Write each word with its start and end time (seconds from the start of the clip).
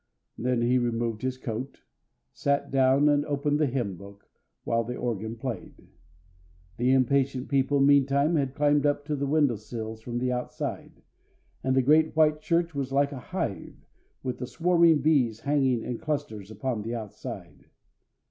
Then 0.35 0.63
he 0.63 0.79
removed 0.79 1.21
his 1.21 1.37
coat, 1.37 1.81
sat 2.33 2.71
down, 2.71 3.07
and 3.07 3.23
opened 3.27 3.59
the 3.59 3.67
Hymn 3.67 3.97
Book, 3.97 4.27
while 4.63 4.83
the 4.83 4.95
organ 4.97 5.35
played. 5.35 5.75
The 6.77 6.91
impatient 6.91 7.49
people 7.49 7.79
meantime 7.79 8.33
had 8.35 8.55
climbed 8.55 8.87
up 8.87 9.05
to 9.05 9.15
the 9.15 9.27
window 9.27 9.57
sills 9.57 10.01
from 10.01 10.17
the 10.17 10.31
outside, 10.31 11.03
and 11.63 11.75
the 11.75 11.83
great 11.83 12.15
white 12.15 12.41
church 12.41 12.73
was 12.73 12.91
like 12.91 13.11
a 13.11 13.19
hive, 13.19 13.85
with 14.23 14.39
the 14.39 14.47
swarming 14.47 15.03
bees 15.03 15.41
hanging 15.41 15.83
in 15.83 15.99
clusters 15.99 16.49
upon 16.49 16.81
the 16.81 16.95
outside. 16.95 17.65